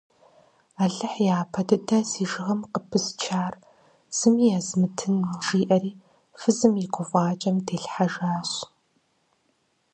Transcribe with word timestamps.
Алыхь 0.83 1.19
япэ 1.37 1.61
дыдэ 1.67 1.99
си 2.09 2.23
жыгым 2.29 2.61
къыпысчар 2.73 3.53
зыми 4.17 4.45
езмытын,– 4.59 5.15
жиӏэри 5.45 5.91
фызым 6.39 6.73
и 6.83 6.85
гуфӏакӏэм 6.93 7.57
дилъхьэжащ. 7.65 8.51